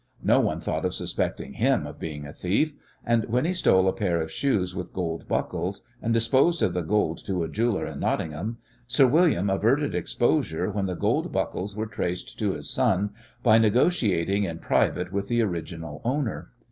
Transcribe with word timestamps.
No 0.23 0.39
one 0.39 0.59
thought 0.59 0.83
of 0.83 0.95
suspecting 0.95 1.53
him 1.53 1.85
of 1.85 1.99
being 1.99 2.25
a 2.25 2.33
thief, 2.33 2.73
and 3.05 3.23
when 3.25 3.45
he 3.45 3.53
stole 3.53 3.87
a 3.87 3.93
pair 3.93 4.19
of 4.19 4.31
shoes 4.31 4.73
with 4.73 4.93
gold 4.93 5.27
buckles, 5.27 5.83
and 6.01 6.11
disposed 6.11 6.63
of 6.63 6.73
the 6.73 6.81
gold 6.81 7.19
to 7.27 7.43
a 7.43 7.47
jeweller 7.47 7.85
in 7.85 7.99
Nottingham, 7.99 8.57
Sir 8.87 9.05
William 9.05 9.47
averted 9.47 9.93
exposure 9.93 10.71
when 10.71 10.87
the 10.87 10.95
gold 10.95 11.31
buckles 11.31 11.75
were 11.75 11.85
traced 11.85 12.39
to 12.39 12.53
his 12.53 12.67
son 12.67 13.11
by 13.43 13.59
negotiating 13.59 14.43
in 14.43 14.57
private 14.57 15.11
with 15.13 15.27
the 15.27 15.43
original 15.43 16.01
owner. 16.03 16.49